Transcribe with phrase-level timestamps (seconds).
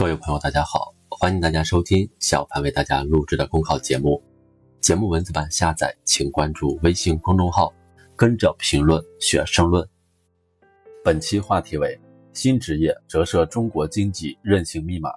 [0.00, 4.18] 各位朋友，大家好，欢迎大家收听小潘为大家录制的公考节目。
[4.80, 7.70] 节目文字版下载，请关注微信公众号，
[8.16, 9.86] 跟着评论学申论。
[11.04, 12.00] 本期话题为
[12.32, 15.10] 新职业折射中国经济韧性密码。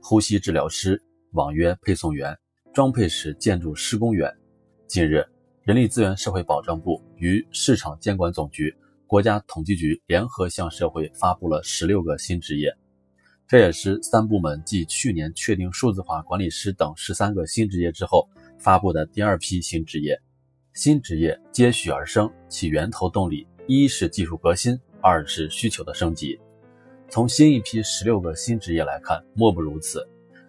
[0.00, 1.02] 呼吸治疗师、
[1.32, 2.32] 网约配送员、
[2.72, 4.32] 装配式建筑施工员。
[4.86, 5.26] 近日，
[5.64, 8.72] 人力资源社会保障部与市场监管总局、
[9.08, 12.72] 国家统计局联合向社会发布了十六个新职业。
[13.46, 18.26] 这也是三部门继去年确定数字化管理师等十三个新职业之后
[18.58, 20.18] 发布的第二批新职业。
[20.72, 26.40] 新职业接续而生，其源头动力一是技术革新，二是需求的升级。
[27.10, 30.04] 从新一批十六个新职业来看，莫不如此。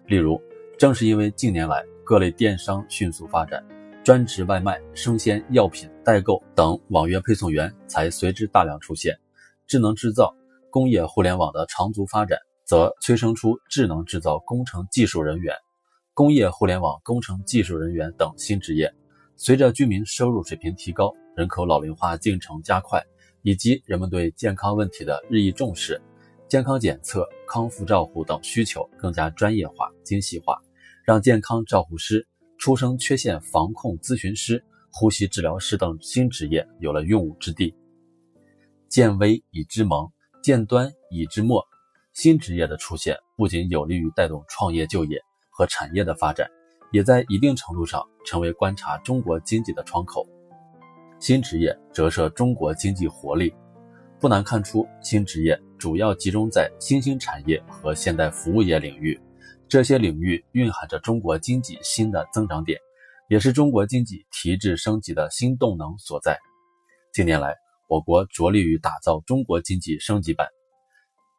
[0.06, 0.40] 例如，
[0.78, 3.62] 正是因为近年来各类电商迅速发展，
[4.02, 9.14] 专职外卖、生鲜药品代购等网约配送员才随之大量出现。
[9.66, 10.34] 智能制造、
[10.70, 12.38] 工业互联网的长足发展。
[12.66, 15.54] 则催生出智能制造工程技术人员、
[16.12, 18.92] 工业互联网工程技术人员等新职业。
[19.36, 23.00] 随着居民收入水平提高、人口老龄化进程加快，
[23.42, 26.00] 以及人们对健康问题的日益重视，
[26.48, 30.60] 健康检测、康复照护等需求更加专业化、精细化，
[31.04, 32.26] 让健康照护师、
[32.58, 37.72] 出生缺陷防控咨询师、呼吸治疗师等新职业有了用武之地。
[38.88, 40.10] 见微以知萌，
[40.42, 41.62] 见端以知末。
[42.16, 46.50] 新职业的出现不仅有利于带动创业就业和产业的发展，
[46.90, 50.26] 也在一定程度上成为观察中国经济的窗口。
[51.20, 53.54] 新职业折射中国经济活力，
[54.18, 59.20] 不难看出，新职业主要集中在新兴产业和现代服务业领域，
[59.68, 62.80] 这些领域蕴含着中国经济新的增长点，
[63.28, 66.38] 也是中国经济提质升级的新动能所在。
[67.12, 67.54] 近年来，
[67.88, 70.48] 我国着力于打造中国经济升级版。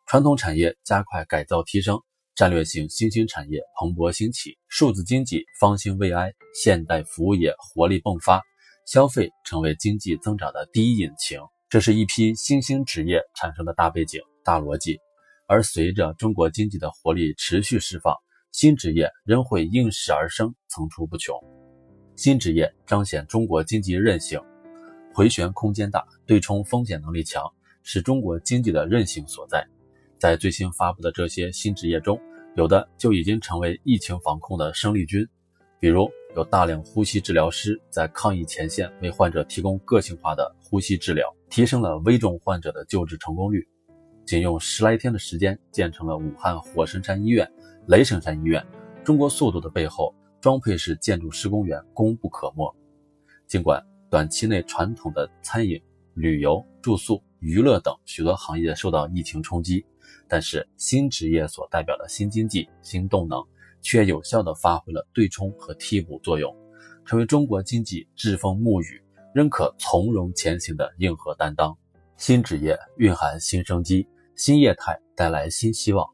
[0.07, 1.99] 传统产业加快改造提升，
[2.33, 8.41] 战略性新兴产业蓬勃兴起，数字经济方兴未艾，现代服务业活力迸发，
[8.85, 11.41] 消费成为经济增长的第一引擎。
[11.67, 14.97] 这是一批新兴职业产生的大背景、大逻辑。
[15.45, 18.15] 而随着中国经济的活力持续释放，
[18.53, 21.35] 新职业仍会应势而生，层出不穷。
[22.15, 24.39] 新职业彰显中国经济韧性，
[25.13, 27.43] 回旋空间大，对冲风险能力强，
[27.83, 29.67] 是中国经济的韧性所在。
[30.19, 32.19] 在最新发布的这些新职业中，
[32.55, 35.27] 有的就已经成为疫情防控的生力军，
[35.79, 43.67] 比如有大量呼吸治疗师在抗疫前线为患者提供个性化的呼吸治疗，提升了危重患者的救治成功率。
[44.25, 47.49] 仅用十来天的时间，建成了武汉火神山医院、
[47.87, 48.65] 雷神山医院。
[49.03, 52.75] 中国速度的背后，装配式建筑施工员功不可没。
[53.47, 55.81] 尽管短期内传统的餐饮、
[56.13, 59.85] 旅游、住宿、娱乐等许多行业受到疫情冲击。
[60.27, 63.41] 但是新职业所代表的新经济、新动能，
[63.81, 66.55] 却有效地发挥了对冲和替补作用，
[67.05, 69.01] 成为中国经济栉风沐雨、
[69.33, 71.77] 仍可从容前行的硬核担当。
[72.17, 76.07] 新职业蕴含新生机，新业态带来新希望。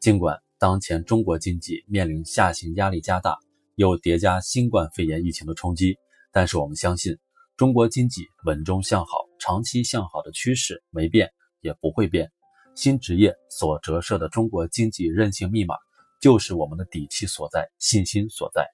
[0.00, 3.38] 尽管当前中国经济面临下行压力加大，
[3.76, 5.96] 又叠加新冠肺炎疫情的冲击，
[6.32, 7.16] 但是我们相信，
[7.56, 12.30] 中国经济稳中向好、长期向好的趋势没变，也不会变。
[12.78, 15.74] 新职业所折射的中国经济韧性密码，
[16.20, 18.64] 就是我们的底气所在、信心所在。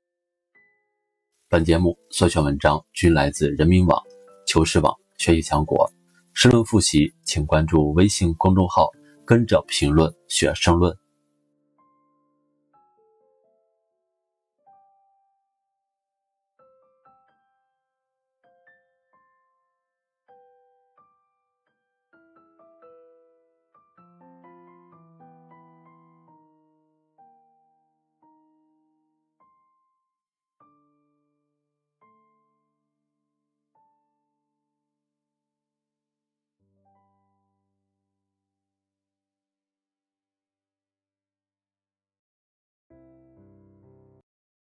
[1.48, 4.03] 本节目所选文章均来自人民网、
[4.47, 5.91] 求是网、学习强国。
[6.34, 8.91] 申论复习，请关注微信公众号，
[9.25, 10.94] 跟着评论学申论。